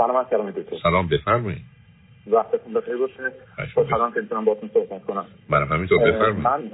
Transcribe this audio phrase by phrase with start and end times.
[0.00, 0.76] سلام سلام دکتر.
[0.82, 1.60] سلام بفرمایید.
[2.26, 3.32] وقتتون بخیر باشه.
[3.74, 5.26] خوشحالم که می‌تونم باهاتون صحبت کنم.
[5.48, 6.46] منم همینطور بفرمایید.
[6.46, 6.70] من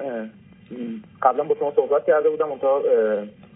[1.22, 2.82] قبلا با شما صحبت کرده بودم اونتا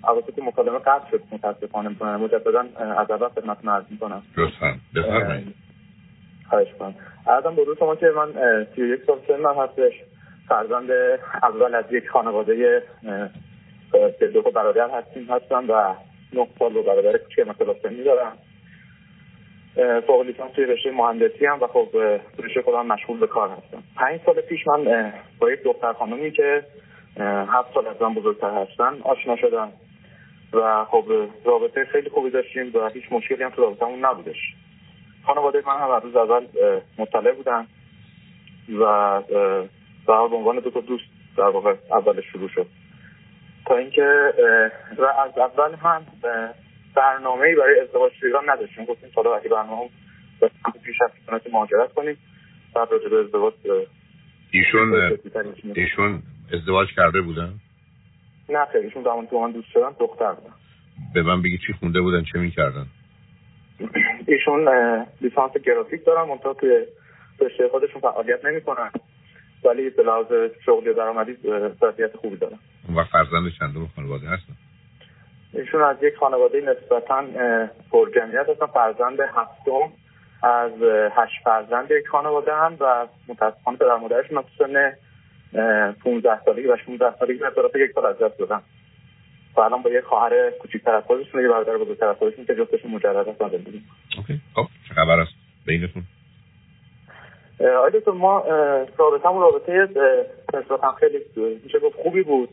[0.04, 1.22] اواسط مکالمه قطع شد.
[1.32, 4.22] متاسفانه مجددا از اول خدمتتون عرض می‌کنم.
[4.36, 4.74] لطفا.
[4.96, 5.54] بفرمایید.
[6.48, 6.94] خواهش کنم
[7.26, 9.92] ارزم بزرگ شما که من سی و یک سال سن من هستش.
[10.48, 10.90] فرزند
[11.42, 12.82] اول از یک خانواده
[14.18, 15.94] که دو برادر هستیم هستم و
[16.32, 18.32] نه سال رو برادر کوچک مثلا سنی دارم
[20.06, 21.88] فوق لیسانس توی رشته مهندسی هم و خب
[22.38, 23.82] رشته خودم مشغول به کار هستم.
[23.96, 26.62] پنج سال پیش من با یک دختر خانمی که
[27.48, 29.72] هفت سال از من بزرگتر هستن آشنا شدم
[30.52, 31.04] و خب
[31.44, 34.54] رابطه خیلی خوبی داشتیم و هیچ مشکلی هم تو رابطه‌مون نبودش.
[35.26, 36.46] خانواده من هم روز اول
[36.98, 37.66] مطلع بودن
[38.80, 39.22] و
[40.08, 41.04] در به عنوان دو تا دوست
[41.36, 42.66] در واقع اولش شروع شد.
[43.66, 44.34] تا اینکه
[44.98, 46.06] و از اول هم
[46.94, 48.84] برنامه ای برای ازدواج تو ایران نداشتیم.
[48.84, 49.90] گفتیم حالا اگه برنامه
[50.84, 52.16] پیش از مهاجرت کنیم.
[52.74, 53.54] بعد راجع به ازدواج
[54.50, 55.18] ایشون
[55.74, 57.54] ایشون ازدواج کرده بودن؟
[58.48, 60.54] نه خیلی ایشون زمان که من دوست شدن دختر بودن.
[61.14, 62.86] به من بگی چی خونده بودن چه می‌کردن؟
[64.26, 64.68] ایشون
[65.20, 66.86] لیسانس گرافیک دارن منتها توی
[67.40, 68.90] رشته خودشون فعالیت نمی‌کنن.
[69.64, 70.26] ولی به لحاظ
[70.66, 71.36] شغلی درآمدی
[71.80, 72.58] ظرفیت خوبی دارن.
[72.96, 74.52] و فرزند چندم خانواده هستن؟
[75.52, 77.24] ایشون از یک خانواده نسبتا
[77.92, 78.66] پر جمعیت هستن.
[78.66, 79.92] فرزند هفتم
[80.42, 80.72] از
[81.12, 84.92] هشت فرزند یک خانواده هم و متاسفانه پدر مادرشون از سن
[86.04, 88.60] 15 سالگی و 16 سالگی به طرف یک سال از دست دادن.
[89.56, 92.90] و الان با یک خواهر کوچیک‌تر از خودشون یه برادر بزرگتر از خودشون که جفتشون
[92.90, 93.82] مجرد هستن زندگی
[94.16, 94.40] اوکی.
[94.54, 95.32] خب چه خبر است؟
[95.66, 96.02] بینتون؟
[97.60, 98.44] آیا تو ما
[98.98, 99.88] رابطه همون رابطه
[100.54, 101.18] نسبتا خیلی
[101.64, 102.48] میشه گفت خوبی بود.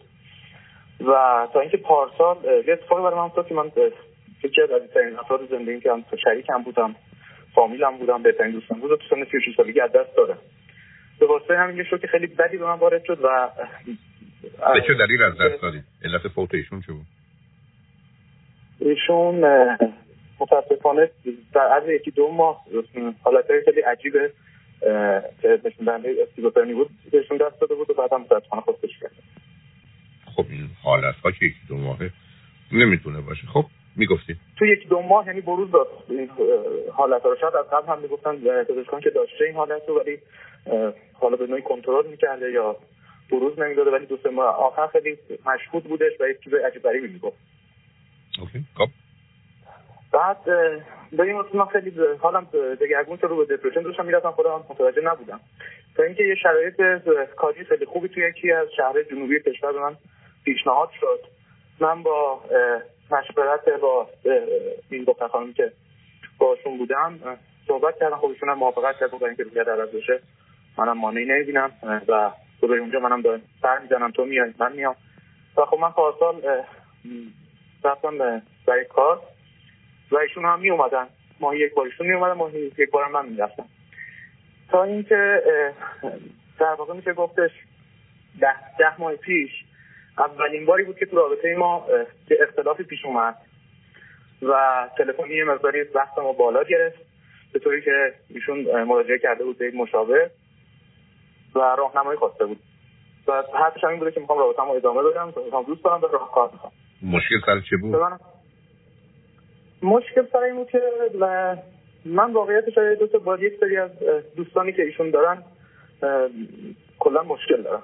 [1.01, 3.71] و تا اینکه پارسال یه اتفاقی برای من افتاد که من
[4.43, 6.95] یکی از عزیزترین افراد زندگی که هم شریکم بودم
[7.55, 10.37] فامیلم بودم بهترین دوستم بود و تو سن 36 سالگی از دست دادم
[11.19, 13.49] به واسطه همین شد که خیلی بدی به من وارد شد و
[14.73, 17.05] به چه دلیل از دست دادی؟ علت فوت ایشون چه بود؟
[18.79, 19.45] ایشون
[20.39, 21.09] متاسفانه
[21.53, 22.65] در عرض یکی دو ماه
[23.23, 24.31] حالت خیلی عجیبه
[25.41, 29.11] که نشون دهنده اسکیزوفرنی بود بهشون دست داده بود و بعد هم متاسفانه خودکشی کرد
[30.37, 32.11] خب این حالت ها که یکی دو ماهه
[32.71, 33.47] نمی‌تونه باشه.
[33.47, 33.65] خب
[33.95, 35.87] می‌گفتی؟ تو یک دو ماه یعنی بروز داد.
[36.09, 36.29] این
[36.93, 37.37] حالت ها رو.
[37.41, 40.17] شاید از قبل هم می‌گفتن پزشکان که داشته این حالت رو ولی
[41.13, 42.75] حالا به نوعی کنترل می‌کرده یا
[43.31, 47.07] بروز نمی‌داده ولی دو سه ماه آخر خیلی مشهود بودش و یک چیز عجیب غریبی
[47.07, 47.37] می‌گفت.
[48.41, 48.65] اوکی.
[48.77, 48.87] خب.
[50.11, 50.43] بعد
[51.11, 52.47] به این من خیلی حالم
[52.81, 54.31] دگرگون شد رو به دپرشن داشتم می‌رفتم.
[54.31, 55.39] خودم متوجه نبودم.
[55.95, 56.81] تا اینکه یه شرایط
[57.35, 59.95] کاری خیلی خوبی توی یکی از شهر جنوبی کشور من
[60.47, 61.19] پیشنهاد شد.
[61.79, 62.41] من با
[63.11, 64.09] مشورت با
[64.89, 65.71] این دو خانمی که
[66.37, 67.19] باشون بودم
[67.67, 68.17] صحبت کردم.
[68.17, 70.19] خب ایشون هم موافقت کرد اینکه رویت عوض بشه.
[70.77, 71.71] منم مانعی نمی‌بینم.
[72.07, 72.31] و
[72.61, 74.11] تو به اونجا منم دارم سر می‌زنم.
[74.11, 74.95] تو میای من میام.
[75.57, 76.63] و خب من پارسال
[77.83, 79.21] رفتم برای کار
[80.11, 81.07] و ایشون هم می اومدن
[81.39, 83.65] ماهی یک بارشون می اومدن ماهی یک بارم من می‌رفتم.
[84.69, 85.43] تا اینکه
[86.59, 87.51] در واقع میشه گفتش
[88.39, 89.51] ده, ده ماه پیش
[90.17, 91.87] اولین باری بود که تو رابطه ما
[92.41, 93.35] اختلافی پیش اومد
[94.41, 94.53] و
[94.97, 96.97] تلفنی یه مقداری وقت ما بالا گرفت
[97.53, 100.29] به طوری که ایشون مراجعه کرده بود به یک مشاور
[101.55, 102.59] و راهنمایی خواسته بود.
[103.27, 106.49] و حرفش همین بوده که می‌خوام رابطه‌مو ادامه بدم می‌خوام دوست دارم به راه کار
[106.51, 106.71] می‌خوام.
[107.01, 107.95] مشکل سر چه بود؟
[109.81, 110.81] مشکل سر این بود که
[112.05, 113.91] من واقعیتش دو تا با یک سری از
[114.35, 115.43] دوستانی که ایشون دارن
[116.99, 117.83] کلا مشکل دارم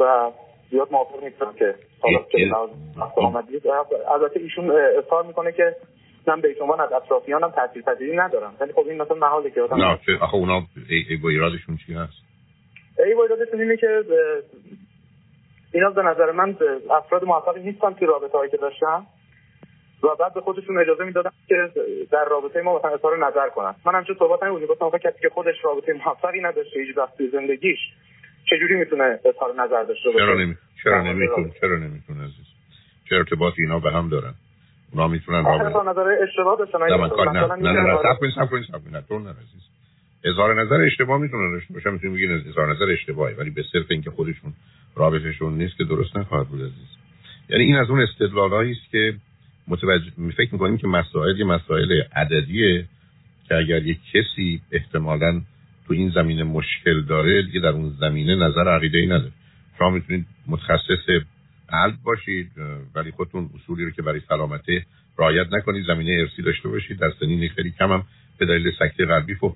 [0.00, 0.30] و
[0.70, 1.74] زیاد موافق نیستم که
[4.08, 5.76] البته ایشون اظهار می‌کنه که
[6.26, 8.54] من به عنوان از اطرافیانم تاثیر پذیری ندارم.
[8.60, 12.12] ولی خب این مثلا محاله که آدم نه آخه اونا ای با ایرادشون چی هست؟
[13.06, 14.04] ای با ایرادشون اینه که
[15.72, 16.56] اینا به نظر من
[16.90, 19.06] افراد موفقی نیستن که رابطه هایی که داشتم
[20.02, 21.70] و بعد به خودشون اجازه می‌دادن که
[22.10, 23.74] در رابطه ما مثلا اظهار نظر کنن.
[23.86, 27.78] من همچون صحبت نمی‌کنم گفتم کسی که خودش رابطه موفقی نداشته هیچ وقت زندگیش
[28.50, 32.46] چجوری می‌تونه اظهار نظر داشته باشه؟ چرا نمی چرا نمی‌تونه؟ چرا نمی‌تونه عزیز؟
[33.08, 34.34] چه ارتباطی اینا به هم دارن؟
[34.92, 37.72] اونا می‌تونن اظهار نظر اشتباه داشتن نه نه.
[37.72, 39.62] نه نه صبر کن صبر کن صبر کن تو نه عزیز.
[40.24, 44.10] اظهار نظر اشتباه می‌تونن داشته باشن می‌تونن بگین اظهار نظر اشتباهی ولی به صرف اینکه
[44.10, 44.52] خودشون
[44.96, 46.90] رابطهشون نیست که درست نخواهد بود عزیز.
[47.48, 49.14] یعنی این از اون استدلالایی است که
[49.68, 52.84] متوجه فکر می‌کنیم که مسائل مسائل عددیه
[53.48, 55.40] که اگر یک کسی احتمالاً
[55.86, 59.32] تو این زمینه مشکل داره دیگه در اون زمینه نظر عقیده ای نداره.
[59.78, 61.06] شما می‌تونید متخصص
[61.68, 62.50] قلب باشید
[62.94, 64.86] ولی خودتون اصولی رو که برای سلامته
[65.18, 66.98] رعایت نکنید زمینه ارسی داشته باشید.
[66.98, 68.04] در سنین خیلی کم هم
[68.38, 69.54] به دلیل سکته قلبی فوت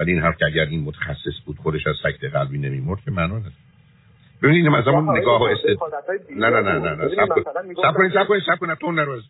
[0.00, 3.38] ولی این حرف که اگر این متخصص بود خودش از سکته قلبی نمیمرد که معنا
[3.38, 3.54] نداره.
[4.42, 5.82] ببینید از همون نگاه و است
[6.30, 7.08] نه نه نه نه نه
[7.82, 9.20] سب کنید سب کنید سب کنید تو نرو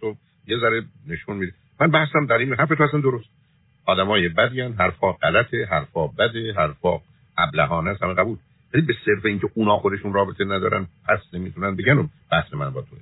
[0.00, 0.16] تو
[0.46, 1.52] یه ذره نشون میدی.
[1.80, 3.28] من بحثم در این حرف تو اصلا درست.
[3.86, 7.00] آدمای بدیان حرفا غلطه حرفا بده حرفا
[7.38, 8.38] ابلهانه است همه قبول.
[8.74, 12.98] ولی به صرف اینکه اونا خودشون رابطه ندارن پس نمی‌تونن بگن بحث من با توه.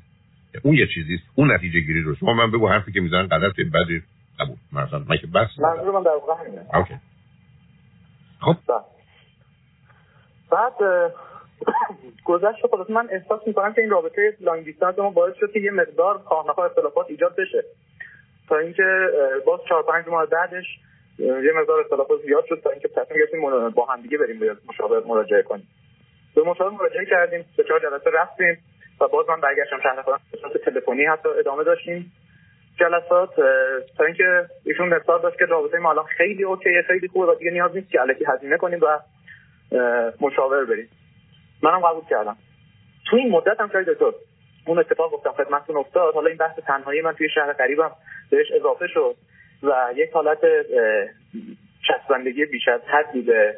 [0.62, 2.15] اون یه چیزی اون نتیجه گیری رو.
[2.15, 4.03] شما من بگو حرفی که می‌زنن غلطه بده
[4.41, 4.56] قبول.
[4.73, 6.67] مثلا من که بس منظور من در واقع همینه.
[6.75, 6.94] اوکی.
[8.41, 8.56] خب.
[10.50, 10.73] بعد
[12.25, 15.71] گذشت خلاص من احساس می‌کنم که این رابطه لانگ دیستانس ما باعث شد که یه
[15.71, 17.65] مقدار خواهنخواه اختلافات ایجاد بشه.
[18.50, 19.08] تا اینکه
[19.47, 20.64] باز چهار پنج ماه بعدش
[21.19, 25.05] یه مقدار اختلافات زیاد شد تا اینکه تصمیم گرفتیم با هم دیگه بریم به مشاور
[25.06, 25.69] مراجعه کنیم.
[26.35, 28.58] به مشاور مراجعه کردیم به چهار جلسه رفتیم
[29.00, 30.20] و باز من برگشتم شهر خودم
[30.64, 32.12] تلفنی حتی ادامه داشتیم.
[32.81, 33.35] جلسات
[33.99, 37.50] تا اینکه ایشون اصرار داشت که رابطه ما الان خیلی اوکیه خیلی خوبه و دیگه
[37.50, 38.99] نیاز نیست که الکی هزینه کنیم و
[40.20, 40.88] مشاور بریم.
[41.62, 42.37] منم قبول کردم.
[43.11, 44.12] تو این مدت هم شاید دکتر
[44.67, 46.14] اون اتفاق گفتم خدمتتون افتاد.
[46.14, 47.91] حالا این بحث تنهایی من توی شهر قریبم
[48.31, 49.17] بهش اضافه شد
[49.62, 50.38] و یک حالت
[51.88, 53.55] چسبندگی بیش از حدی به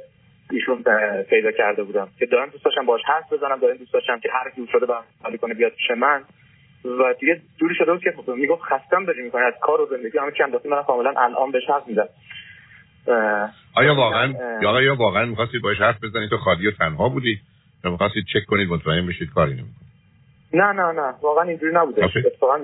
[0.50, 0.84] ایشون
[1.30, 4.50] پیدا کرده بودم که دارم دوست داشتم باش حرف بزنم دارم دوست داشتم که هر
[4.50, 4.86] کی شده
[5.22, 6.22] حالی کنه بیاد پیش من.
[6.84, 10.18] و دیگه جوری شده بود که خب می‌گفت خستم داری می‌کنه از کار و زندگی
[10.18, 12.08] همه چند دفعه من کاملا الان بهش حرف می‌زنم.
[13.76, 17.40] آیا واقعا یا یا واقعا می‌خواستید باش حرف بزنید تو خالی و تنها بودی؟
[17.84, 19.82] یا می‌خواستید چک کنید مطمئن بشید کاری نمی‌کنه
[20.54, 22.04] نه نه نه واقعا اینجوری نبوده.
[22.04, 22.58] اتفاقا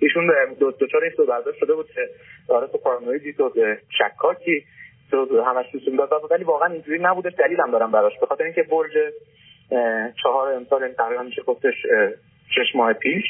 [0.00, 0.30] ایشون
[0.60, 2.08] دو دچار این برداشت شده بود که
[2.48, 3.52] آره تو پارانویدی تو
[3.98, 4.64] شکاکی
[5.10, 8.12] تو همش تو داد ولی واقعا اینجوری نبوده دلیلم دارم براش.
[8.20, 8.92] به خاطر اینکه برج
[10.22, 11.74] چهار امسال این تقریبا میشه گفتش
[12.48, 13.24] شش ماه پیش.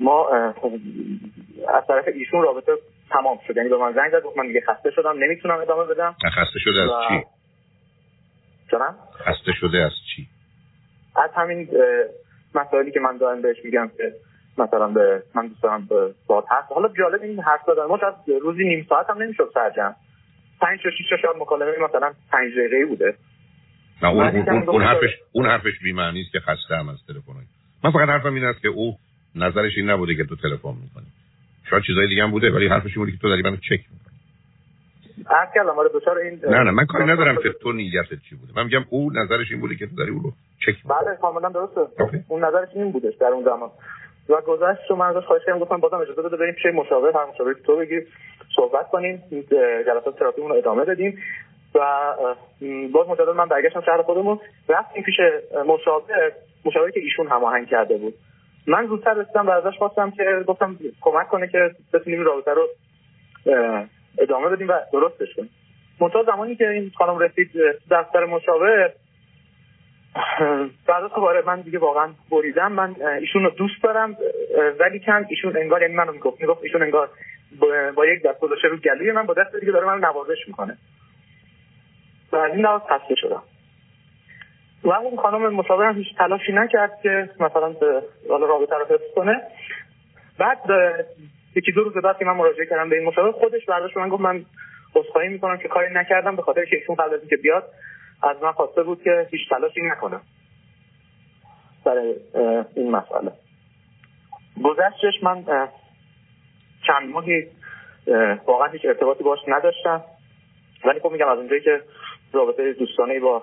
[0.00, 0.28] ما
[1.68, 2.72] از طرف ایشون رابطه
[3.10, 3.56] تمام شد.
[3.56, 6.16] یعنی به من زنگ زد من دیگه خسته شدم نمی‌تونم ادامه بدم.
[6.34, 7.24] خسته شده از چی؟
[8.70, 10.26] چرا؟ خسته شده از چی؟
[11.16, 11.68] از همین
[12.54, 14.12] مسائلی که من دارم بهش میگم که
[14.58, 18.14] مثلا به من دوست دارم به باد هست حالا جالب این حرف دادن ما از
[18.42, 19.94] روزی نیم ساعت هم نمی‌شد سرجم
[20.60, 23.14] پنج تا شیش تا مکالمه مثلا پنج دقیقه‌ای بوده.
[24.02, 27.32] نه اون, اون, اون, حرفش اون حرفش بی معنی است که خسته هم از تلفن
[27.84, 28.96] من فقط حرفم این است که او
[29.34, 31.06] نظرش این نبوده که تو تلفن می‌کنی.
[31.70, 34.16] شاید چیزای دیگه هم بوده ولی حرفش این بوده که تو داری منو چک می‌کنی.
[35.30, 38.52] عرض کردم آره دچار این نه نه من کاری ندارم که تو نیتت چی بوده.
[38.56, 40.32] من میگم او نظرش این بوده که تو داری او رو
[40.66, 41.80] چک بله کاملا درسته.
[42.28, 43.70] اون نظرش این بودش در اون زمان.
[44.28, 47.24] و گذشت و من ازش خواهش کردم گفتم بازم اجازه بده بریم پیش مشاور هر
[47.24, 48.06] مشاوری تو بگیر
[48.56, 49.22] صحبت کنیم
[49.86, 51.18] جلسات تراپیمون رو ادامه بدیم
[51.74, 51.80] و
[52.92, 54.40] باز مجدد من برگشتم شهر خودمون.
[54.68, 55.14] رفتیم پیش
[55.66, 56.32] مشاور
[56.64, 58.14] مشاوری که ایشون هماهنگ کرده بود.
[58.66, 62.68] من زودتر رسیدم و ازش خواستم که گفتم کمک کنه که بتونیم رابطه رو
[64.18, 65.50] ادامه بدیم و درستش کنیم.
[66.00, 67.50] منتها زمانی که این خانم رسید
[67.90, 68.92] دفتر مشاور
[70.86, 72.72] بعد خب من دیگه واقعا بریدم.
[72.72, 74.16] من ایشون رو دوست دارم
[74.80, 77.10] ولی کم ایشون انگار یعنی منو می‌گفت می‌گفت ایشون انگار
[77.96, 80.78] با یک دست گذاشته رو گلوی من با دست دیگه داره من نوازش می‌کنه.
[82.32, 83.42] و از این لحاظ خسته شدم.
[84.84, 89.42] و اون خانم مشاورم هیچ تلاشی نکرد که مثلا به رابطه رو حفظ کنه.
[90.38, 90.58] بعد
[91.56, 94.20] یکی دو روز بعد که من مراجعه کردم به این مشاور خودش برداشت من گفت
[94.20, 94.44] من
[94.94, 97.64] عذرخواهی می‌کنم که کاری نکردم به خاطر که ایشون قبل از اینکه بیاد
[98.22, 100.22] از من خواسته بود که هیچ تلاشی نکنم.
[101.84, 102.14] برای
[102.76, 103.32] این مسئله.
[104.64, 105.44] گذشتش من
[106.86, 107.46] چند ماهی
[108.46, 110.04] واقعا هیچ ارتباطی باش نداشتم.
[110.84, 111.80] ولی خب میگم از اونجایی که
[112.32, 113.42] رابطه دوستانه با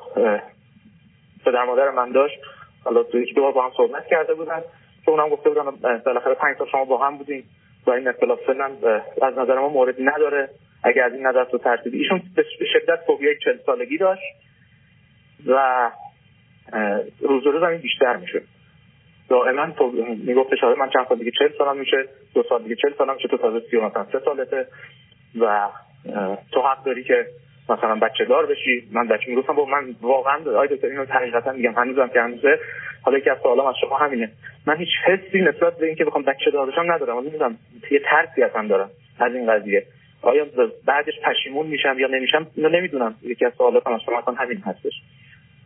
[1.46, 2.40] پدر مادر من داشت
[2.84, 4.62] حالا تو یک دو با هم صحبت کرده بودن.
[5.06, 7.44] که اونم گفته بودن بالاخره پنج تا شما با هم بودین.
[7.88, 8.72] و این اختلاف سنم
[9.22, 10.50] از نظر ما موردی نداره.
[10.84, 14.24] اگر از این نظر تو ترتیبی ایشون به شدت فوبیای چل سالگی داشت.
[15.48, 15.92] و
[17.22, 18.42] روز روز این بیشتر میشه.
[19.30, 19.66] دائما
[20.26, 21.98] می‌گفت من چند سال دیگه چل سالم میشه
[22.34, 24.68] دو سال دیگه چل سالم میشه تو تازه سی مثلا سه سالته
[25.40, 25.70] و
[26.52, 27.26] تو حق داری که
[27.70, 28.88] مثلا بچه دار بشی.
[28.92, 32.60] من بچه می‌گفتم با من واقعا آی دکتر اینو حقیقتا میگم هنوزم که هنوزه.
[33.02, 34.32] حالا که از سوالام از شما همینه.
[34.68, 37.24] من هیچ حسی نسبت به اینکه بخوام بچه دار بشم ندارم.
[37.24, 37.58] می‌دونم
[37.92, 39.86] یه ترسی اصلا دارم از این قضیه.
[40.22, 40.46] آیا
[40.86, 43.16] بعدش پشیمون میشم یا نمیشم؟ اینو نمی‌دونم.
[43.22, 44.94] یکی از سوالاتم از شما همین هستش.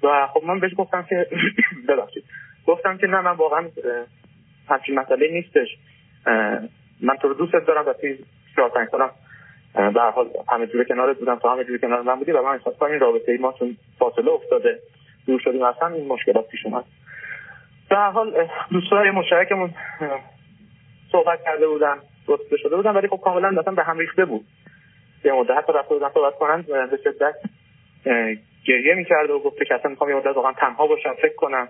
[0.03, 1.27] و خب من بهش گفتم که
[1.89, 2.23] ببخشید.
[2.67, 3.67] گفتم که نه من واقعا
[4.69, 5.67] همچین مسئله نیستش.
[7.01, 8.17] من تو رو دوست دارم و توی
[8.55, 9.09] چهار پنج سالم
[9.93, 12.77] به حال همه جوره کنارت بودم تو همه جوره کنار من بودی و من احساس
[12.77, 14.79] کنم این رابطه ای ما چون فاصله افتاده
[15.27, 16.83] دور شدیم اصلا این مشکلات پیش اومد.
[17.89, 19.73] به حال دوستای مشترکمون
[21.11, 21.95] صحبت کرده بودن
[22.27, 24.45] گفته شده بودن ولی خب کاملا مثلا به هم ریخته بود.
[25.23, 27.35] یه مدت حتی رفته بودن صحبت کنن به شدت
[28.67, 31.67] گریه می‌کرده و گفته که اصلا می‌خوام یه مدت واقعا تنها باشم فکر کنم.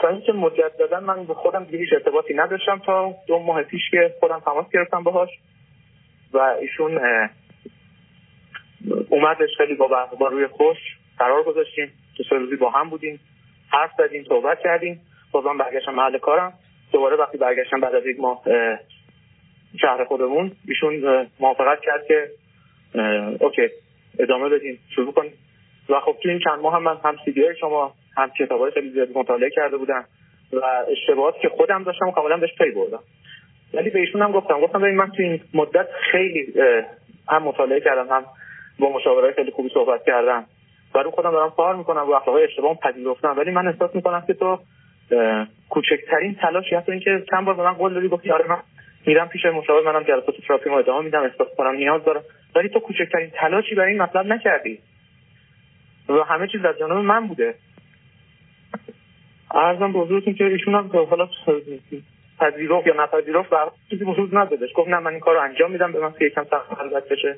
[0.00, 3.90] تا اینکه مجددا دادن من به خودم دیگه هیچ ارتباطی نداشتم تا دو ماه پیش
[3.90, 5.28] که خودم تماس گرفتم باهاش.
[6.32, 7.00] و ایشون
[9.08, 10.76] اومدش خیلی با, با روی خوش
[11.18, 11.92] قرار گذاشتیم.
[12.16, 13.20] تو سه روزی با هم بودیم
[13.72, 15.00] حرف زدیم صحبت کردیم.
[15.32, 16.52] بازم برگشتم محل کارم.
[16.92, 18.42] دوباره وقتی برگشتم بعد از یک ماه
[19.80, 22.30] شهر خودمون ایشون موافقت کرد که
[23.40, 23.68] اوکی.
[24.18, 24.78] ادامه بدیم.
[24.94, 25.32] شروع کنیم.
[25.88, 29.08] و خب تو این چند ماه هم من هم سی شما هم کتابای خیلی زیاد
[29.14, 30.04] مطالعه کرده بودم
[30.52, 33.00] و اشتباهاتی که خودم داشتم کاملا بهش پی بردم.
[33.74, 36.54] ولی به هم گفتم گفتم ببین من تو این مدت خیلی
[37.28, 38.24] هم مطالعه کردم هم
[38.78, 40.44] با مشاوره خیلی خوبی صحبت کردم
[40.94, 43.34] و رو خودم دارم کار می‌کنم و اخلاق اشتباه پذیرفتم.
[43.38, 44.58] ولی من احساس می‌کنم که تو
[45.68, 48.58] کوچکترین تلاشی حتی اینکه چند بار به من قول دادی گفتی آره من
[49.06, 52.22] میرم پیش مشاور منم جلسات تراپی ادامه میدم احساس کنم نیاز دارم.
[52.54, 54.78] ولی تو کوچکترین تلاشی برای این مطلب نکردی.
[56.08, 57.54] و همه چیز از جانب من بوده.
[59.50, 61.28] ارزم بزرگتون که ایشون هم حالا
[62.40, 63.56] پذیرفت یا نپذیرفت و
[63.90, 66.44] چیزی وجود ندادش گفت نه من این کار رو انجام میدم به من که یکم
[66.44, 67.36] سخت خلوت بشه.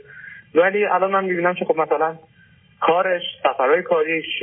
[0.54, 2.16] ولی الان من می‌بینم که خب مثلا
[2.80, 4.42] کارش سفرهای کاریش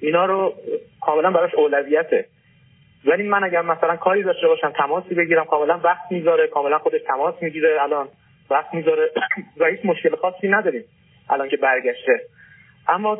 [0.00, 0.54] اینا رو
[1.00, 2.26] کاملا براش اولویته.
[3.04, 7.34] ولی من اگر مثلا کاری داشته باشم تماسی بگیرم کاملا وقت می‌ذاره کاملا خودش تماس
[7.40, 8.08] می‌گیره الان.
[8.50, 9.10] وقت می‌ذاره
[9.60, 10.84] و هیچ مشکل خاصی نداریم.
[11.30, 12.20] الان که برگشته.
[12.88, 13.18] اما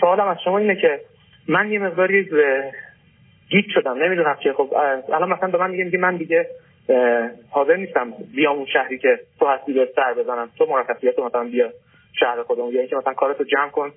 [0.00, 1.00] سوالم از شما اینه که
[1.48, 2.24] من یه مقداری
[3.50, 3.98] گیت شدم.
[4.02, 4.74] نمی‌دونم چه خب
[5.12, 6.46] الان مثلا به من میگه میگه من دیگه
[7.50, 10.50] حاضر نیستم بیام اون شهری که تو هستی به سر بزنم.
[10.58, 11.72] تو مرخصیت مثلا بیا
[12.20, 12.74] شهر خودمون.
[12.74, 13.92] یا اینکه مثلا کارتو جمع کن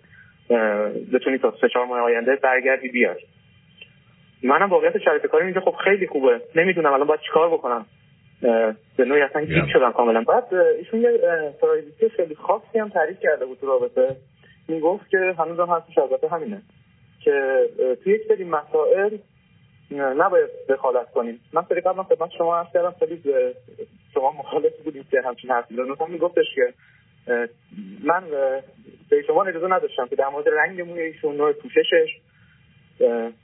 [1.13, 3.19] بتونی تا سه چهار ماه آینده برگردی بیای.
[4.43, 6.41] منم واقعیت شرایط کاری اینجا خب خیلی خوبه.
[6.55, 7.85] نمی‌دونم الان باید چیکار بکنم.
[8.97, 10.21] به نوعی اصلا گیت شدم کاملا.
[10.21, 11.19] بعد ایشون یه
[11.61, 14.15] پرایویتی خیلی خاصی هم تعریف کرده بود تو رابطه.
[14.67, 16.61] می‌گفت که هنوز هم هستش البته همینه
[17.23, 17.65] که
[18.03, 19.17] توی یک سری مسائل
[19.91, 21.39] نباید دخالت کنیم.
[21.53, 23.21] من سری قبلا خدمت شما عرض کردم خیلی
[24.13, 26.73] شما مخالف بودیم که همچین حرفی رو میگفتش که
[28.03, 28.23] من
[29.09, 32.19] به شما اجازه نداشتم که در مورد رنگ موی ایشون نوع پوششش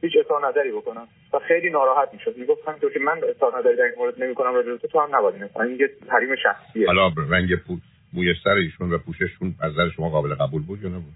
[0.01, 1.07] هیچ اظهار نظری بکنم.
[1.33, 2.37] و خیلی ناراحت می‌شد.
[2.37, 5.79] می‌گفت همینطور که من اظهار نظری در این مورد نمی‌کنم راجع تو هم نباید این
[5.79, 6.87] یه حریم شخصیه.
[6.87, 7.77] حالا رنگ پو...
[8.13, 11.13] موی سر ایشون و پوشششون از نظر شما قابل قبول بود یا نبود؟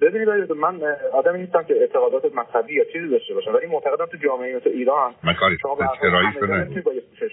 [0.00, 0.80] ببینید من
[1.12, 5.14] آدمی نیستم که اعتقادات مذهبی یا چیزی داشته باشم ولی معتقدم تو جامعه مثل ایران
[5.22, 5.58] من کاری
[6.00, 6.46] چراییشو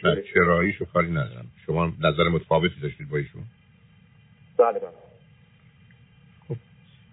[0.04, 1.46] نه چراییشو کاری ندارم.
[1.66, 3.42] شما نظر متفاوتی داشتید با ایشون.
[4.58, 5.07] بله بله.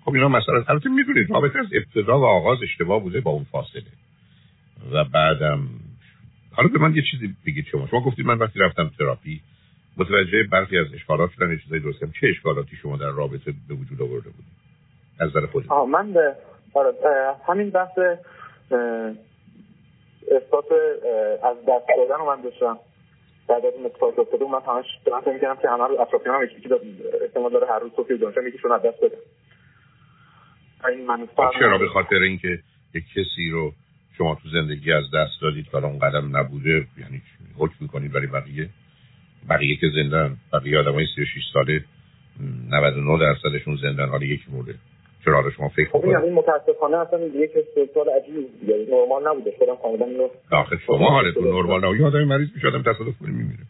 [0.04, 3.82] خب اینا مثلا البته می‌دونید رابطه از ابتدا و آغاز اشتباه بوده با اون فاصله.
[4.92, 5.68] و بعدم
[6.52, 7.86] حالا به من یه چیزی بگید شما.
[7.86, 9.40] شما گفتید من وقتی رفتم تراپی
[9.96, 14.30] متوجه برخی از اشکالات شدن چیزایی درست چه اشکالاتی شما در رابطه به وجود آورده
[14.30, 14.54] بودید؟
[15.20, 15.72] از نظر خودت.
[15.72, 16.34] من به
[16.74, 16.92] آره،
[17.46, 17.98] همین بحث
[20.32, 20.64] اثبات
[21.42, 22.78] از دست دادن رو من داشتم.
[23.48, 26.68] بعد از اون اتفاق افتاده من همش دارم فکر می‌کردم که همه رو اطرافیانم یکی
[26.68, 26.80] که
[27.22, 29.16] احتمال داره هر روز صبح دانشم یکیشون از دست بده.
[30.86, 32.58] این خب چرا به خاطر اینکه
[32.94, 33.72] یک کسی رو
[34.18, 37.22] شما تو زندگی از دست دادید که اون قدم نبوده یعنی
[37.58, 38.68] حکم می‌کنید برای بقیه؟
[39.50, 41.84] بقیه که زندن بقیه آدم های 36 ساله
[42.70, 44.74] 99 درصدشون زندن حالا یکی مرده.
[45.24, 49.52] چرا حالا شما فکر خب کنید این متاسفانه اصلا یک استدلال عجیبی دیگه نرمال نبوده.
[49.58, 52.00] خودم کاملا اینو آخه شما حالتون نرمال نبود.
[52.00, 53.64] یه آدمی مریض میشه آدم تصادف کنه میمیره.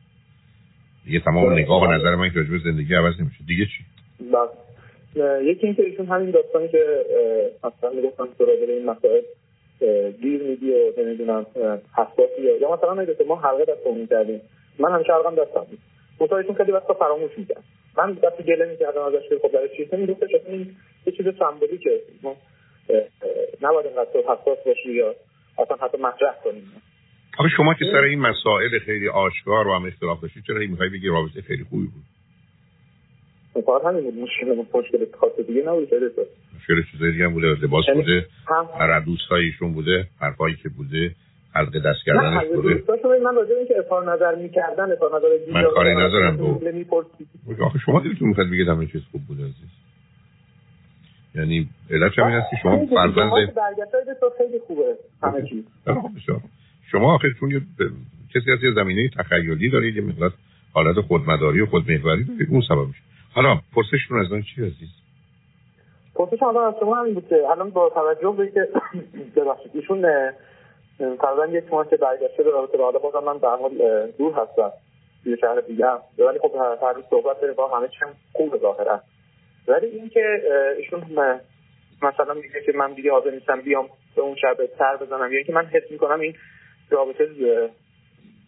[1.04, 1.62] دیگه تمام بله.
[1.62, 3.44] نگاه و نظر من که راجع زندگی عوض نمیشه.
[3.46, 3.84] دیگه چی؟
[4.20, 4.63] بله.
[5.42, 7.04] یکی اینکه ایشون همین داستانی که
[7.64, 9.22] اصلا می‌گفتن تو راجع این مسائل
[10.22, 11.46] گیر میدی و نمی‌دونم
[11.96, 14.40] حساسی یا مثلا میگه ما حلقه دست کردیم.
[14.78, 15.78] من همیشه حلقم دستم بود
[16.20, 17.64] متایشون خیلی وقتا فراموش می‌کرد
[17.98, 22.00] من وقتی گله می‌کردم ازش که خب برای چیز میگفتش این یه چیز سمبولیکه.
[22.22, 22.36] ما
[23.62, 25.14] نباید اینقدر حساس باشی یا
[25.58, 26.72] اصلا حتی مطرح کنیم
[27.38, 30.88] آخه شما که سر این مسائل خیلی آشکار و هم اختلاف داشتید چرا این می‌خوای
[30.88, 32.13] بگی رابطه خیلی خوبی بود؟
[33.62, 34.14] فقط همین بود.
[34.14, 35.88] مشکل مشکل خاص دیگه نبود
[36.56, 37.46] مشکل چیزای دیگه هم بوده.
[37.46, 38.26] لباس یعنی بوده.
[38.78, 41.14] هر دوستایشون بوده حرفایی که بوده
[41.54, 42.82] حلق دست کردنش بوده.
[43.24, 46.60] من راجع اینکه اظهار نظر می‌کردن اظهار نظر من کاری ندارم با
[47.66, 49.70] آخه شما دلتون می‌خواد بگید همه چیز خوب بوده عزیز.
[51.34, 53.32] یعنی علت همین است که شما فرزند
[54.38, 54.96] خیلی خوبه.
[55.22, 55.64] همه چیز.
[56.90, 57.66] شما آخه چون
[58.34, 60.32] کسی از یه زمینه تخیلی دارید یه مقدار
[60.72, 63.00] حالت خودمداری و خودمحوری دارید اون سبب میشه.
[63.34, 64.88] حالا پرسشتون از آن چی عزیز؟
[66.14, 68.68] پرسش حالا از شما همین بود که الان با توجه به که
[69.36, 70.02] ببخشید ایشون
[70.98, 73.72] تقریبا یک ماه که برگشته به رابطه حالا بازم من در حال
[74.18, 74.72] دور هستم
[75.24, 75.86] توی شهر دیگه
[76.18, 79.00] ولی خب هر روز صحبت داریم با همه چیم خوب ظاهرا.
[79.68, 80.42] ولی اینکه
[80.78, 81.02] ایشون
[82.02, 85.52] مثلا میگه که من دیگه حاضر نیستم بیام به اون شب سر بزنم یا اینکه
[85.52, 86.34] من حس می‌کنم این
[86.90, 87.28] رابطه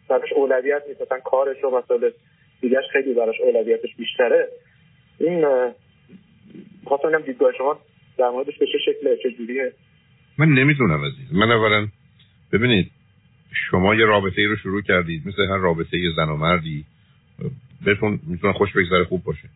[0.09, 1.03] براش اولویت نیست.
[1.03, 2.11] مثلا کارش و مسائل
[2.61, 4.49] دیگهش خیلی براش اولویتش بیشتره.
[5.19, 5.45] این
[6.85, 7.79] خواستم دیدگاه شما
[8.19, 9.73] در موردش به چه شکله چه جوریه؟
[10.39, 11.33] من نمی‌دونم عزیز.
[11.33, 11.89] من اولا
[12.53, 12.91] ببینید
[13.71, 16.85] شما یه رابطه ای رو شروع کردید مثل هر رابطه ی زن و مردی
[17.85, 19.49] بهتون می‌تونه خوش بگذره خوب باشه.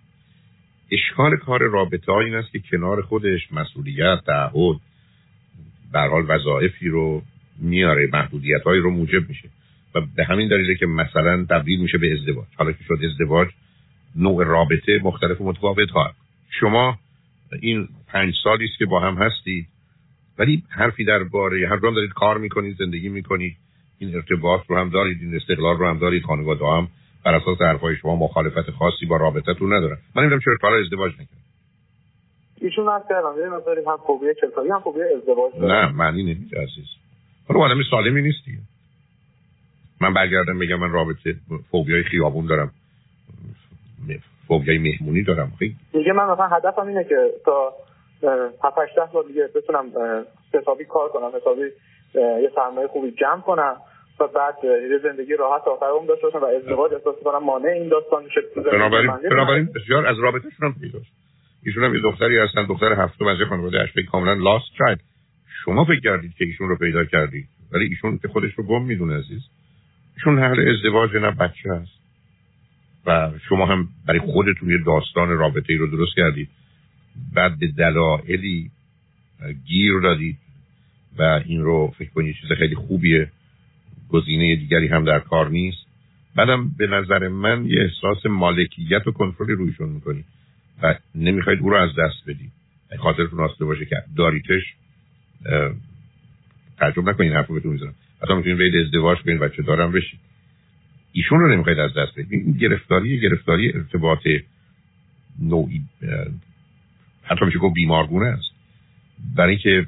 [0.92, 4.76] اشکال کار رابطه این است که کنار خودش مسئولیت تعهد
[5.92, 7.22] در حال وظایفی رو
[7.58, 9.48] میاره محدودیت هایی رو موجب میشه.
[9.94, 12.46] و به همین دلیله که مثلا تبدیل میشه به ازدواج.
[12.56, 13.48] حالا که شد ازدواج
[14.16, 16.12] نوع رابطه مختلف و متفاوت ها.
[16.60, 16.98] شما
[17.62, 19.66] این پنج سالی است که با هم هستید
[20.38, 23.56] ولی حرفی درباره هر دام دارید کار می‌کنید زندگی می‌کنید
[23.98, 26.88] این ارتباط رو هم دارید این استقلال رو هم دارید خانواده هم
[27.24, 31.40] بر اساس حرفای شما مخالفت خاصی با رابطتون ندارن من نمی‌دونم چرا تا ازدواج نکرد
[32.60, 36.86] ایشون از کردم یه مقداری هم فوبیا چلکاری هم فوبیا ازدواج نه معنی نمیده عزیز.
[37.48, 38.58] حالا آدم سالمی نیستی
[40.00, 41.36] من برگردم بگم من رابطه
[41.70, 42.72] فوبیای خیابون دارم.
[44.50, 45.52] فوبیای مهمونی دارم.
[45.58, 45.76] خیلی.
[45.94, 47.72] میگه من مثلا هدفم اینه که تا
[48.64, 49.84] 7 8 سال دیگه بتونم
[50.54, 51.66] حسابی کار کنم حسابی
[52.44, 53.76] یه سرمایه خوبی جمع کنم
[54.20, 57.88] و بعد یه زندگی راحت آخر عمر داشته باشم و ازدواج احساس کنم مانع این
[57.88, 58.40] داستان میشه
[58.72, 61.12] بنابراین بنابراین بسیار از رابطهشون هم پیداست
[61.66, 65.00] ایشون هم یه دختری هستن دختر هفتم از خانواده اش کاملا لاست چایلد
[65.64, 69.18] شما فکر کردید که ایشون رو پیدا کردید ولی ایشون که خودش رو گم می‌دونه
[69.18, 69.42] عزیز.
[70.16, 71.99] ایشون هر ازدواج نه بچه هست.
[73.06, 76.48] و شما هم برای خودتون یه داستان رابطه ای رو درست کردید.
[77.34, 78.70] بعد به دلایلی
[79.66, 80.38] گیر دادید
[81.18, 83.30] و این رو فکر کنید چیز خیلی خوبیه.
[84.08, 85.86] گزینه دیگری هم در کار نیست.
[86.36, 90.24] بعدم به نظر من یه احساس مالکیت و کنترلی رویشون می‌کنید
[90.82, 92.52] و نمی‌خواید او رو از دست بدید.
[92.98, 94.62] خاطرتون آسته باشه که داریتش
[96.78, 97.94] تعجب نکنید حرف بهتون می‌زنم.
[98.22, 100.20] حتی می‌تونید بید ازدواج کنید بچه دارم بشید.
[101.12, 104.28] ایشون رو نمی‌خواید از دست بدید این گرفتاری گرفتاری ارتباط
[105.42, 105.82] نوعی
[107.22, 108.50] حتی میشه گفت بیمارگونه است.
[109.36, 109.86] برای اینکه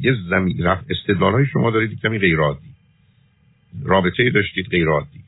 [0.00, 2.70] یه زمین رفت استدلال های شما دارید کمی غیر عادی
[3.84, 5.20] رابطه داشتید غیر عادی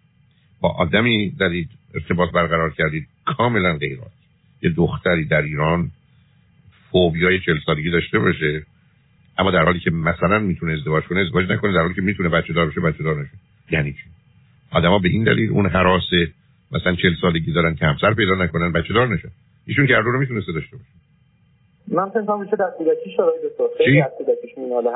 [0.60, 4.14] با آدمی دارید ارتباط برقرار کردید کاملا غیر عادی
[4.62, 5.90] یه دختری در ایران
[6.90, 8.62] فوبیای چل سالگی داشته باشه
[9.38, 12.52] اما در حالی که مثلا می‌تونه ازدواج کنه ازدواج نکنه در حالی که می‌تونه بچه
[12.52, 13.32] دار بشه بچه دار نشه.
[13.70, 14.17] یعنی چی؟
[14.70, 16.10] آدما به این دلیل اون حراس
[16.72, 19.30] مثلا چل سالگی دارن که همسر پیدا نکنن بچه دار نشه
[19.66, 20.88] ایشون که رو می‌تونسته داشته باشه.
[21.88, 23.16] من فکر میشه در کودکی
[23.78, 24.02] خیلی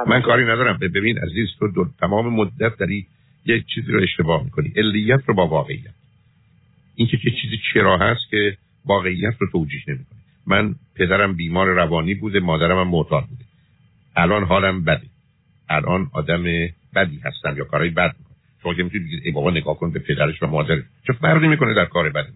[0.07, 0.79] من کاری ندارم.
[0.79, 3.07] ببین عزیز تو دو تمام مدت داری
[3.47, 4.73] یک چیزی رو اشتباه می‌کنی.
[4.77, 5.95] علیت رو با واقعیت.
[6.95, 8.57] این که چیزی چرا هست که
[8.87, 13.45] واقعیت رو توجیه نمی‌کنی من پدرم بیمار روانی بوده مادرم هم معتاد بوده.
[14.17, 15.07] الان حالم بده.
[15.69, 16.43] الان آدم
[16.95, 18.32] بدی هستم یا کارهای بد می‌کنم.
[18.63, 21.85] شما که می‌تونید ای بابا نگاه کن به پدرش و مادرش چه فرقی می‌کنه در
[21.85, 22.27] کار بد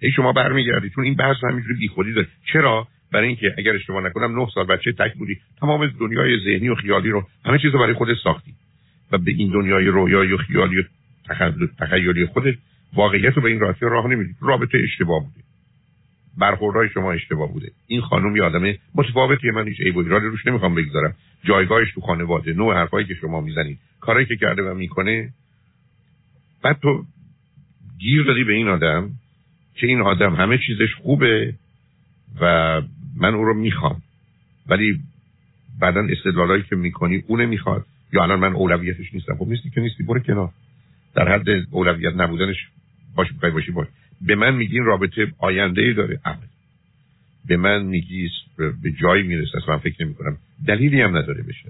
[0.00, 2.26] ای شما برمیگردید چون این بحث همینجوری بیخودی داره.
[2.52, 5.36] چرا؟ برای اینکه اگر اشتباه نکنم نه سال بچه تک بودی.
[5.60, 8.52] تمام دنیای ذهنی و خیالی رو همه چیز رو برای خودت ساختی.
[9.12, 10.82] و به این دنیای رویایی و خیالی و
[11.78, 12.54] تخیلی خودت
[12.94, 15.46] واقعیت رو به این راحتی راه نمیدی رابطه اشتباه بوده.
[16.38, 17.70] برخوردهای شما اشتباه بوده.
[17.86, 21.14] این خانم یه آدم متفاوتیه من هیچ عیب و روش نمی‌خوام بگذارم.
[21.44, 22.52] جایگاهش تو خانواده.
[22.52, 23.78] نوع حرفایی که شما می‌زنید.
[24.00, 25.32] کاری که کرده و می‌کنه
[26.66, 27.04] بعد تو
[27.98, 29.10] گیر دادی به این آدم
[29.74, 31.54] که این آدم همه چیزش خوبه
[32.40, 32.82] و
[33.16, 34.02] من او رو می‌خوام.
[34.66, 35.00] ولی
[35.80, 39.36] بعدا استدلالایی که می‌کنی او نمی‌خواد یا الان من اولویتش نیستم.
[39.36, 40.50] خب نیستی که نیستی برو کنار.
[41.14, 42.56] در حد اولویت نبودنش
[43.16, 43.86] باش بخوای باشی باش.
[44.20, 46.20] به من میگین رابطه آینده ای داره.
[46.24, 46.46] عمل
[47.48, 48.30] به من میگی
[48.82, 49.58] به جایی می‌رسه.
[49.68, 51.68] من فکر نمی کنم دلیلی هم نداره بشه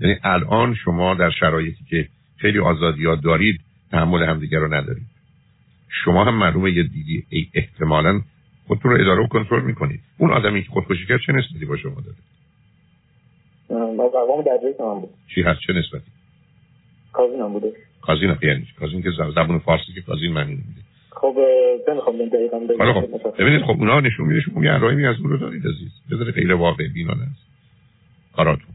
[0.00, 5.06] یعنی الان شما در شرایطی که خیلی آزادیات دارید تحمل همدیگر رو ندارید.
[6.04, 8.20] شما هم معلومه یه دیدی احتمالا
[8.66, 10.00] خودتون رو اداره و کنترل می‌کنید.
[10.18, 12.16] اون آدمی که خودکشی کرد چه نسبتی با شما داره؟
[15.34, 16.10] چی هست؟ چه نسبتی؟
[17.12, 17.72] کازین هم بوده.
[18.02, 21.36] کازین یعنی کازین که زبون فارسی که کازین معنی نمیده خب
[21.88, 22.58] نمی‌خوام دقیقا
[22.92, 25.90] خب ببینید خب اونا نشون میده شما یه علائمی از اون رو دارید عزیز.
[26.10, 27.48] بذاره غیر واقع بینانه است.
[28.36, 28.74] کاراتون.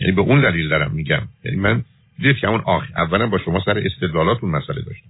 [0.00, 1.22] یعنی به اون دلیل دارم میگم.
[1.44, 1.84] یعنی من
[2.20, 5.08] دیدید که اون آخ اولا با شما سر استدلالاتون مسئله داشتم.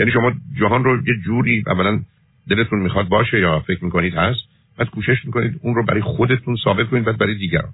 [0.00, 2.00] یعنی شما جهان رو یه جوری اولا
[2.48, 4.40] دلتون می‌خواد باشه یا فکر می‌کنید هست
[4.78, 7.72] بعد کوشش می‌کنید اون رو برای خودتون ثابت کنید بعد برای دیگران.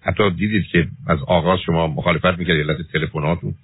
[0.00, 3.54] حتی دیدید که از آغاز شما مخالفت می‌کردید علت تلفناتون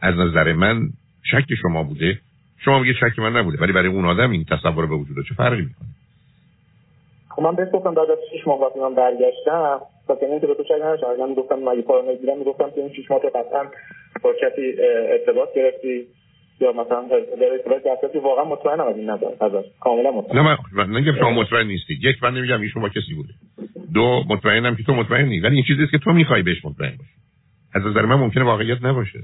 [0.00, 0.88] از نظر من
[1.22, 2.20] شک شما بوده.
[2.58, 5.62] شما میگه شک من نبوده ولی برای اون آدم این تصور به وجود چه فرقی
[5.62, 5.88] می‌کنه؟
[7.28, 9.80] خب من بهش گفتم بعد از 6 ماه وقتی من برگشتم
[10.14, 11.06] که اینکه به تو شک نداشتم.
[11.20, 13.64] من گفتم مگه پارانوید گیرم می‌گفتم که این 6 ماه تو قطعا
[14.22, 14.74] با کسی
[15.12, 16.06] ارتباط گرفتی
[16.60, 17.08] یا مثلا
[17.40, 20.46] در ارتباط گرفتی واقعا مطمئنم از این نظر ازش کاملا مطمئن.
[20.46, 23.32] نه من نمیگم شما مطمئن نیستی یک من نمیگم ایشون با کسی بوده.
[23.94, 27.10] دو مطمئنم که تو مطمئن نیستی ولی این چیزی که تو می‌خوای بهش مطمئن باشی.
[27.74, 29.20] از نظر من ممکنه واقعیت نباشه.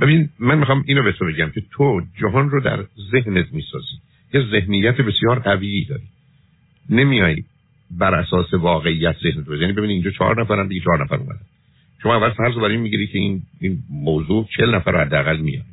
[0.00, 3.96] ببین من می‌خوام اینو به تو بگم که تو جهان رو در ذهنت می‌سازی.
[4.34, 6.08] یه ذهنیت بسیار قویی داری.
[6.90, 7.44] نمیای
[7.90, 11.40] بر اساس واقعیت ذهنت بزنی ببین اینجا چهار نفرن دیگه چهار نفر اومدن.
[12.02, 15.64] شما اول فرض برای می‌گیری که این این موضوع چل نفر حداقل میاد.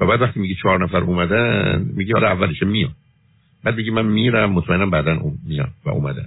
[0.00, 2.90] و بعد وقتی میگی چهار نفر اومدن میگی حالا اولش میاد.
[3.64, 6.26] بعد میگی من میرم مطمئنم بعدا اون میاد و اومدن.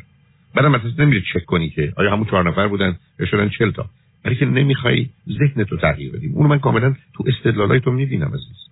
[0.55, 3.89] بعدم مثلا نمیری چک کنی که آیا همون چهار نفر بودن یا شدن چل تا.
[4.25, 8.67] ولی که نمی‌خوای ذهن تو تغییر بدیم اونو من کاملا تو استدلالای تو می‌بینم عزیز.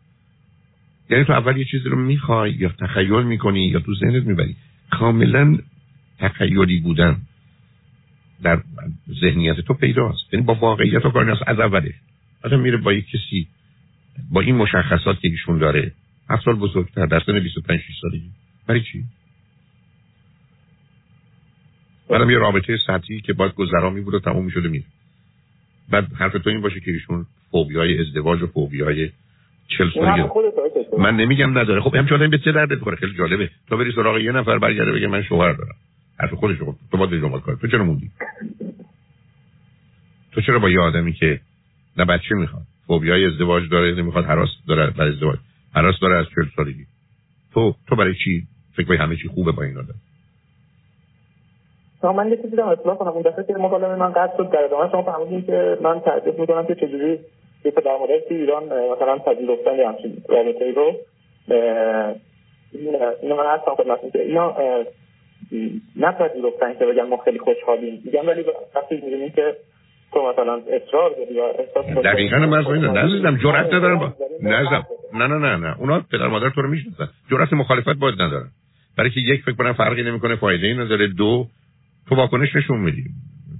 [1.09, 4.55] یعنی تو اول یه چیزی رو می‌خوای یا تخیل می‌کنی یا تو ذهنت می‌بری.
[4.91, 5.57] کاملا
[6.19, 7.17] تخیلی بودن
[8.43, 8.61] در
[9.21, 10.33] ذهنیت تو پیداست.
[10.33, 11.93] یعنی با واقعیت و کاری از اولش
[12.43, 13.47] آدم میره با یک کسی
[14.31, 15.91] با این مشخصات که ایشون داره.
[16.29, 18.29] هفت سال بزرگتر در سن 25 6 سالگی.
[18.67, 19.03] برای چی؟
[22.09, 24.85] بعدم یه رابطه سطحی که باید گذرامی بود و تموم می‌شده میره
[25.89, 29.09] بعد حرف تو این باشه که ایشون فوبیای ازدواج و فوبیای
[29.67, 30.23] چل سالگی.
[30.97, 31.81] من نمیگم نداره.
[31.81, 33.49] خب همچنان به چه درد بخوره خیلی جالبه.
[33.67, 35.75] تو بری سراغ یه نفر برگرده بگه من شوهر دارم.
[36.19, 38.11] حرف خودش خب تو باید دنبال کار تو چرا موندی؟
[40.31, 41.39] تو چرا با یه آدمی که
[41.97, 45.37] نه بچه می‌خواد فوبیای ازدواج داره نمی‌خواد حراس داره برای ازدواج
[45.75, 46.85] حراس داره از چل سالگی.
[47.53, 48.43] تو تو برای چی
[48.75, 49.95] فکر همه چی خوبه با این آدم؟
[52.01, 54.63] شما من یه چیزی رو اطلاع کنم اون دفعه که مکالمه من قطع شد در
[54.63, 57.19] ادامه شما فهمیدین که من تعریف می‌کنم که چجوری
[57.65, 60.95] یه در مورد ایران مثلا پذیرفتن یه همچین رابطه ای رو
[63.21, 64.55] اینو من هستم خدمتتون که اینا
[65.95, 68.01] نپذیرفتن که بگن ما خیلی خوشحالیم.
[68.05, 68.43] میگم ولی
[68.75, 69.55] وقتی می‌بینیم که
[70.13, 74.13] تو مثلا اصرار داری یا احساس دقیقاً من اینه نزدم جرأت ندارم.
[74.41, 75.37] نزدم نه نه.
[75.37, 77.07] نه نه اونا پدر مادر تو رو می‌شناسن.
[77.31, 78.49] جرأت مخالفت باید ندارن.
[78.97, 81.07] برای که یک فکر کنم فرقی نمی‌کنه فایده ای نداره.
[81.07, 81.47] دو
[82.09, 83.03] تو واکنش نشون میدی.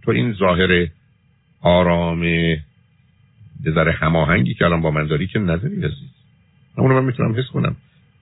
[0.06, 0.88] تو این ظاهر
[1.62, 2.22] آرام
[3.64, 6.10] به ذره هماهنگی که الان با من داری که نداری عزیز.
[6.78, 7.76] اونو من می‌تونم حس کنم.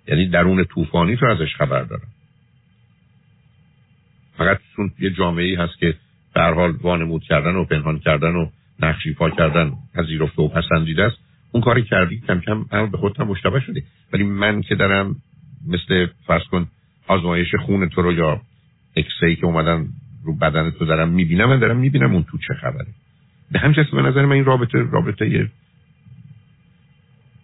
[0.08, 2.08] یعنی درون طوفانی تو ازش خبر دارم.
[4.38, 5.96] فقط چون یه جامعه ای هست که
[6.36, 8.48] در حال وانمود کردن و پنهان کردن و
[8.80, 11.18] نقشیفا کردن پذیرفته و پسندیده است
[11.52, 15.16] اون کاری کردی کم کم به خودم مشتبه شده ولی من که دارم
[15.68, 16.68] مثل فرض کن
[17.08, 18.42] آزمایش خون تو رو یا
[18.96, 19.88] اکسی که اومدن
[20.24, 22.88] رو بدن تو دارم می‌بینم من دارم می‌بینم اون تو چه خبره.
[23.52, 25.50] به همین به نظر من این رابطه رابطه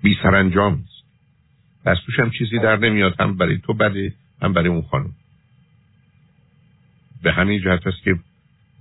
[0.04, 1.04] بی سرانجام است.
[1.86, 5.14] از توش هم چیزی در نمیاد هم برای تو بده هم برای اون خانم.
[7.24, 8.16] به همین جهت است که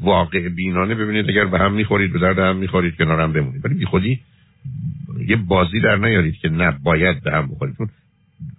[0.01, 3.65] واقع بینانه ببینید اگر به هم می‌خورید به درد هم می‌خورید کنار هم بمونید.
[3.65, 4.21] ولی خودی
[5.27, 7.77] یه بازی در نیارید که نه باید به هم بخورید.
[7.77, 7.89] چون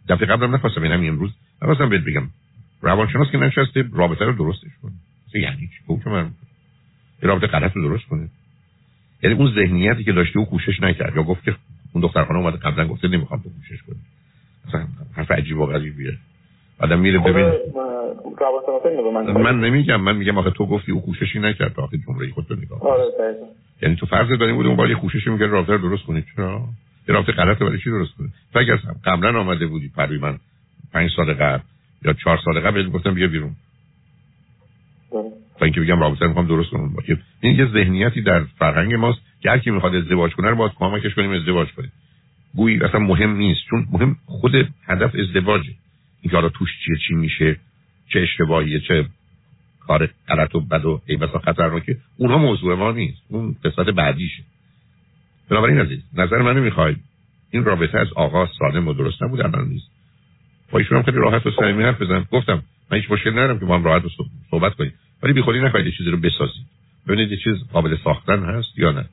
[0.10, 2.30] دفعه قبلم نخواستم این همین امروز نخواستم بهت بگم.
[2.82, 4.92] روانشناس که نشسته رابطه رو درستش کنه.
[5.34, 6.32] یعنی چی؟ که من.
[7.22, 8.30] رابطه غلط رو درست کنه.
[9.24, 11.16] یعنی اون ذهنیتی که داشته او کوشش نکرد.
[11.16, 11.56] یا گفت که
[11.94, 14.00] اون دختر خانم اومده قبلا گفته نمی‌خوام تو کوشش کنی
[14.68, 16.18] مثلا حرف عجیب و غریبیه.
[16.84, 17.52] آدم میره خب، ببین
[19.42, 22.82] من نمیگم من میگم آخه تو گفتی او کوششی نکرد آخه جمله خودت رو نگاه
[22.82, 23.04] آره
[23.82, 26.24] یعنی تو فرض داریم بود اون باید کوششی میگه رابطه درست کنی.
[26.36, 26.62] چرا؟
[27.10, 30.38] یه رابطه غلط برای چی درست کنی؟ تو اگر قبلا آمده بودی پروی من
[30.94, 31.64] پنج سال قبل
[32.06, 33.52] یا چهار سال قبل گفتم بیا بیرون.
[35.60, 36.96] تا اینکه بگم رابطه می‌خوام درست کنم.
[37.42, 41.16] این یه ذهنیتی در فرهنگ ماست که هر کی می‌خواد ازدواج کنه رو باید کمکش
[41.16, 41.92] کنیم ازدواج کنیم.
[42.56, 44.56] گویی اصلا مهم نیست چون مهم خود
[44.88, 45.72] هدف ازدواجه.
[46.32, 47.58] حالا توش چیه چی میشه
[48.10, 49.06] چه اشتباهیه چه
[49.80, 53.22] کار غلط و بد و ای بسا خطرناکه اونها موضوع ما نیست.
[53.28, 54.44] اون قسمت بعدیشه.
[55.50, 56.98] بنابراین عزیز نظر منو می‌خواید.
[57.52, 59.88] این رابطه از آغاز سالم و درست نبود الان نیست.
[60.72, 62.28] با ایشون هم خیلی راحت و صمیمی حرف بزنم.
[62.32, 64.04] گفتم من هیچ مشکل ندارم که با هم راحت
[64.52, 64.94] صحبت کنیم.
[65.24, 66.66] ولی بیخودی نخواهید چیزی رو بسازید.
[67.08, 69.06] ببینید چیز قابل ساختن هست یا نه.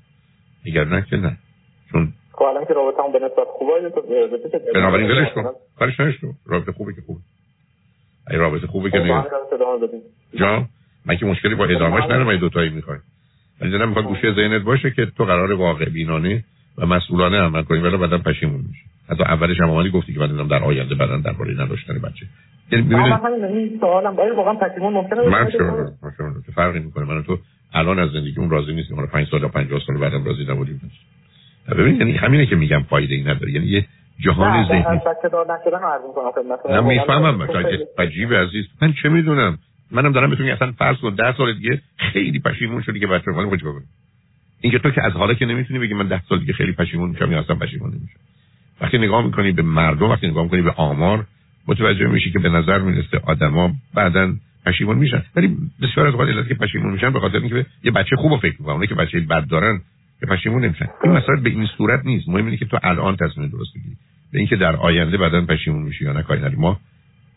[0.66, 1.38] اگر نه که نه.
[1.92, 3.74] چون خب الان که رابطه به نسبت خوبه
[4.74, 5.44] بنابراین ولش کن
[5.78, 7.20] کارش نشتو رابطه خوبه که خوبه
[8.30, 9.24] ای رابطه خوبه که خب، نه
[10.34, 10.64] جا
[11.06, 13.02] من که مشکلی با ادامهش ندارم ای دوتایی می‌خوایم
[13.60, 16.44] ولی می‌خواد گوشه ذهنت باشه که تو قرار واقع بینانه
[16.78, 20.46] و مسئولانه عمل کنی ولی بعدا پشیمون میشه حتی اولش هم اومدی گفتی که من
[20.46, 22.26] در آینده بدن درباره نداشتن بچه
[22.72, 25.50] یعنی ببینید من سوالم باید واقعا پشیمون ممکنه من
[26.46, 27.38] چه فرقی می‌کنه من تو
[27.72, 30.90] الان از زندگی اون راضی نیستم 5 سال یا 50 سال بعدم راضی نبودیم
[31.74, 33.52] ببین یعنی همینه که میگم فایده ای نداره.
[33.52, 33.86] یعنی یه
[34.20, 35.00] جهان ذهنی.
[36.70, 37.42] نه می‌فهمم.
[37.98, 38.66] عجیب عزیز.
[38.82, 39.58] من چه می‌دونم؟
[39.90, 43.58] منم دارم بهتون اصلا فرض کن 10 سال دیگه خیلی پشیمون شدی که بچه‌ها ولی
[43.58, 43.82] چیکار کنم
[44.60, 47.32] اینکه تو که از حالا که نمی‌تونی بگی من 10 سال دیگه خیلی پشیمون میشم
[47.32, 48.18] یا اصلا پشیمون نمیشم.
[48.80, 51.24] وقتی نگاه می‌کنی به مردم وقتی نگاه می‌کنی به آمار
[51.68, 54.32] متوجه میشی که به نظر می‌رسه آدما بعدا
[54.66, 55.22] پشیمون میشن.
[55.36, 58.72] ولی بسیار از اوقات که پشیمون میشن به خاطر اینکه یه بچه خوبو فکر می‌کنن.
[58.72, 59.80] اونایی که بچه بد دارن
[60.20, 60.88] که پشیمون نمیشن.
[61.04, 62.28] این مسئله به این صورت نیست.
[62.28, 63.96] مهم اینه که تو الان تصمیم درست بگیری.
[64.32, 66.80] به اینکه در آینده بعدا پشیمون میشی یا نه کاری ما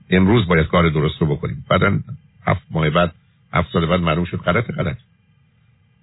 [0.09, 1.65] امروز باید کار درست رو بکنیم.
[1.69, 1.99] بعدا
[2.47, 3.11] هفت ماه بعد
[3.53, 4.97] هفت سال بعد معلوم شد غلط غلط.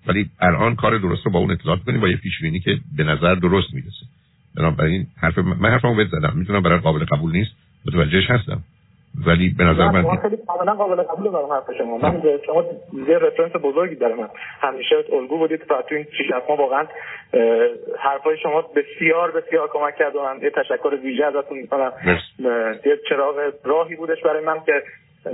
[0.06, 3.34] ولی الان کار درست رو با اون اطلاعات کنیم با یه پیش که به نظر
[3.34, 4.06] درست می‌رسه.
[4.56, 6.32] بنابراین حرف من حرفمو بهت زدم.
[6.36, 7.50] می‌تونم برای قابل قبول نیست.
[7.86, 8.62] متوجهش هستم.
[9.26, 11.98] ولی به نظر من خیلی کاملا قابل قبول دارم حرف شما.
[11.98, 12.64] من شما
[13.08, 14.20] یه رفرنس بزرگی دارم.
[14.20, 14.28] من
[14.60, 16.86] همیشه الگو بودید و تو این 6 ماه واقعا
[17.98, 21.92] حرفای شما بسیار بسیار کمک کرد و من یه تشکر ویژه ازتون می‌کنم.
[22.86, 24.82] یه چراغ راهی بودش برای من که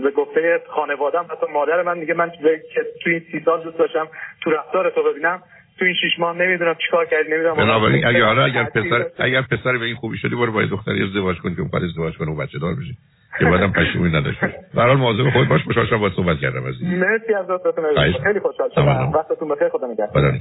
[0.03, 2.31] به گفته خانوادم حتی مادر من میگه من
[2.75, 4.09] که تو این سی سال دوست داشتم
[4.43, 5.43] تو رفتار تو ببینم.
[5.79, 9.79] تو این شش ماه نمی‌دونم چیکار کردی نمی‌دونم بنابراین اگر حالا اگر پسر اگر پسر
[9.79, 12.59] به این خوبی شدی برو با دختری ازدواج کن که اون ازدواج کنه و بچه
[12.59, 12.95] دار بشه
[13.39, 16.65] که بعدم پشیمونی نداشته به هر حال مواظب خود باش خوشحال شدم با صحبت کردم
[16.67, 17.85] از مرسی از دوستتون
[18.25, 19.13] خیلی خوشحال شدم.
[19.15, 19.69] وقتتون بخیر.
[19.69, 20.33] خدا نگهدار.